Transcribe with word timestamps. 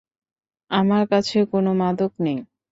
আমার 0.71 1.03
কাছে 1.11 1.37
কোনো 1.51 1.71
মাদক 1.81 2.11
নেই। 2.19 2.39